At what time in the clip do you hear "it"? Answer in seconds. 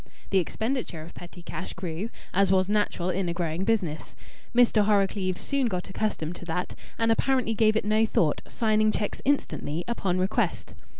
7.75-7.85